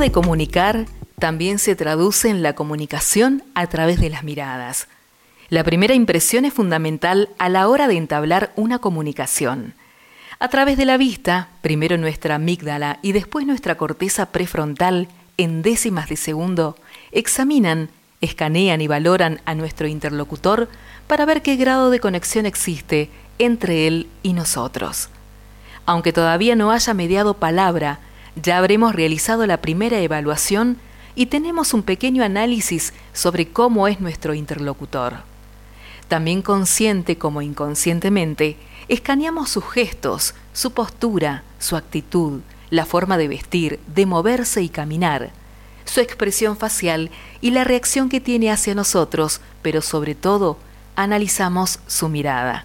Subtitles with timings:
[0.00, 0.86] de comunicar
[1.18, 4.88] también se traduce en la comunicación a través de las miradas.
[5.50, 9.74] La primera impresión es fundamental a la hora de entablar una comunicación.
[10.38, 16.08] A través de la vista, primero nuestra amígdala y después nuestra corteza prefrontal, en décimas
[16.08, 16.76] de segundo,
[17.12, 17.90] examinan,
[18.22, 20.68] escanean y valoran a nuestro interlocutor
[21.06, 25.10] para ver qué grado de conexión existe entre él y nosotros.
[25.84, 28.00] Aunque todavía no haya mediado palabra,
[28.36, 30.78] ya habremos realizado la primera evaluación
[31.14, 35.18] y tenemos un pequeño análisis sobre cómo es nuestro interlocutor.
[36.08, 38.56] También consciente como inconscientemente,
[38.88, 42.40] escaneamos sus gestos, su postura, su actitud,
[42.70, 45.30] la forma de vestir, de moverse y caminar,
[45.84, 47.10] su expresión facial
[47.40, 50.56] y la reacción que tiene hacia nosotros, pero sobre todo,
[50.96, 52.64] analizamos su mirada.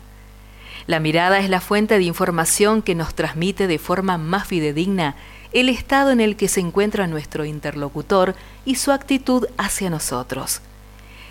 [0.87, 5.15] La mirada es la fuente de información que nos transmite de forma más fidedigna
[5.55, 10.59] el estado en el que se encuentra nuestro interlocutor y su actitud hacia nosotros.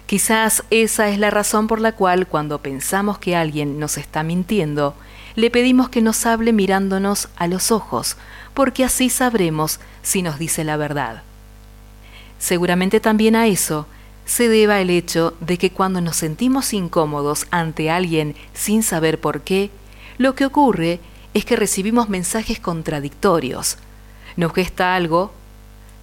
[0.06, 4.95] Quizás esa es la razón por la cual cuando pensamos que alguien nos está mintiendo,
[5.34, 8.17] le pedimos que nos hable mirándonos a los ojos,
[8.55, 11.22] porque así sabremos si nos dice la verdad.
[12.39, 13.86] Seguramente también a eso
[14.25, 19.42] se deba el hecho de que cuando nos sentimos incómodos ante alguien sin saber por
[19.42, 19.70] qué,
[20.17, 20.98] lo que ocurre
[21.34, 23.77] es que recibimos mensajes contradictorios,
[24.36, 25.32] nos gesta algo,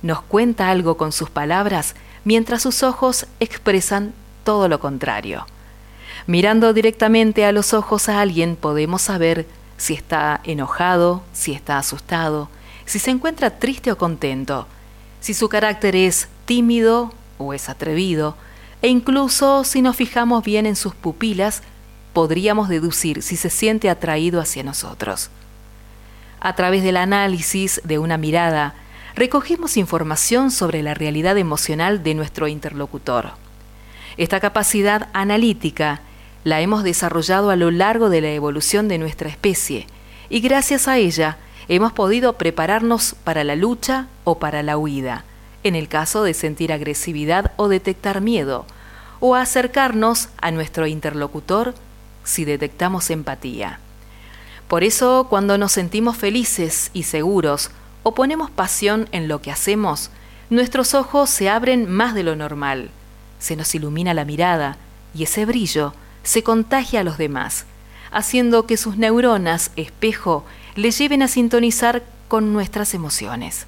[0.02, 5.46] nos cuenta algo con sus palabras, mientras sus ojos expresan todo lo contrario.
[6.28, 12.50] Mirando directamente a los ojos a alguien podemos saber si está enojado, si está asustado,
[12.86, 14.68] si se encuentra triste o contento,
[15.20, 18.36] si su carácter es tímido o es atrevido,
[18.82, 21.62] e incluso si nos fijamos bien en sus pupilas,
[22.14, 25.30] podríamos deducir si se siente atraído hacia nosotros.
[26.44, 28.74] A través del análisis de una mirada,
[29.14, 33.34] recogemos información sobre la realidad emocional de nuestro interlocutor.
[34.18, 36.02] Esta capacidad analítica
[36.44, 39.86] la hemos desarrollado a lo largo de la evolución de nuestra especie
[40.30, 45.26] y gracias a ella hemos podido prepararnos para la lucha o para la huida,
[45.64, 48.66] en el caso de sentir agresividad o detectar miedo,
[49.20, 51.76] o acercarnos a nuestro interlocutor
[52.24, 53.80] si detectamos empatía.
[54.72, 57.72] Por eso, cuando nos sentimos felices y seguros
[58.04, 60.12] o ponemos pasión en lo que hacemos,
[60.50, 62.90] nuestros ojos se abren más de lo normal,
[63.38, 64.78] se nos ilumina la mirada
[65.14, 65.94] y ese brillo
[66.24, 67.66] se contagia a los demás,
[68.14, 70.46] haciendo que sus neuronas espejo
[70.78, 73.66] le lleven a sintonizar con nuestras emociones.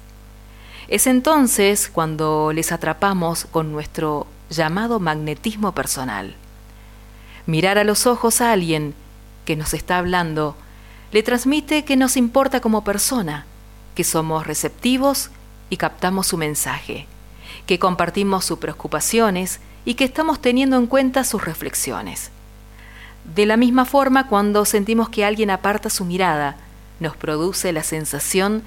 [0.88, 6.34] Es entonces cuando les atrapamos con nuestro llamado magnetismo personal.
[7.44, 8.94] Mirar a los ojos a alguien
[9.44, 10.56] que nos está hablando
[11.14, 13.46] le transmite que nos importa como persona,
[13.94, 15.30] que somos receptivos
[15.70, 17.06] y captamos su mensaje,
[17.66, 22.32] que compartimos sus preocupaciones y que estamos teniendo en cuenta sus reflexiones.
[23.32, 26.56] De la misma forma, cuando sentimos que alguien aparta su mirada,
[26.98, 28.64] nos produce la sensación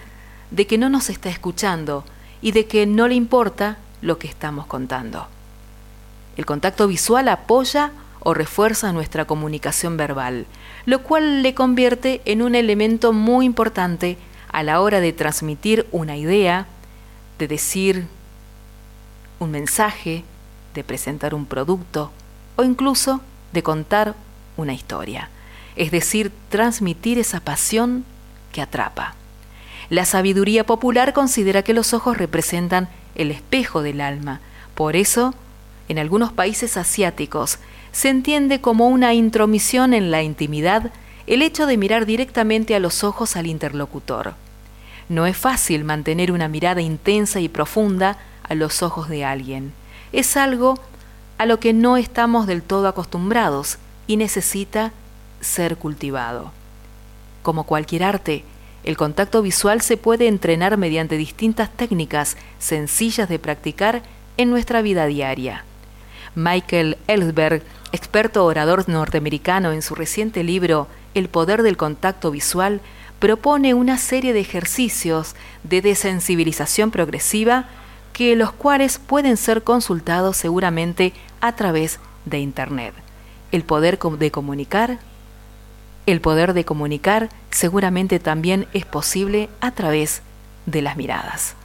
[0.50, 2.06] de que no nos está escuchando
[2.42, 5.28] y de que no le importa lo que estamos contando.
[6.38, 7.92] El contacto visual apoya
[8.28, 10.48] o refuerza nuestra comunicación verbal,
[10.86, 14.18] lo cual le convierte en un elemento muy importante
[14.52, 16.68] a la hora de transmitir una idea,
[17.40, 18.06] de decir
[19.40, 20.26] un mensaje,
[20.74, 22.12] de presentar un producto
[22.58, 23.22] o incluso
[23.54, 24.14] de contar
[24.58, 25.30] una historia,
[25.78, 28.04] es decir, transmitir esa pasión
[28.52, 29.16] que atrapa.
[29.90, 34.42] La sabiduría popular considera que los ojos representan el espejo del alma,
[34.76, 35.34] por eso,
[35.88, 37.60] en algunos países asiáticos
[37.98, 40.92] se entiende como una intromisión en la intimidad
[41.26, 44.36] el hecho de mirar directamente a los ojos al interlocutor.
[45.10, 49.74] No es fácil mantener una mirada intensa y profunda a los ojos de alguien.
[50.14, 50.80] Es algo
[51.40, 54.92] a lo que no estamos del todo acostumbrados y necesita
[55.42, 56.52] ser cultivado.
[57.42, 58.44] Como cualquier arte,
[58.84, 64.04] el contacto visual se puede entrenar mediante distintas técnicas sencillas de practicar
[64.38, 65.64] en nuestra vida diaria.
[66.36, 72.82] Michael Ellsberg experto orador norteamericano en su reciente libro El poder del contacto visual,
[73.20, 77.66] propone una serie de ejercicios de desensibilización progresiva
[78.14, 82.94] que los cuales pueden ser consultados seguramente a través de Internet.
[83.52, 85.00] El poder de comunicar.
[86.06, 90.22] El poder de comunicar seguramente también es posible a través
[90.66, 91.56] de las miradas.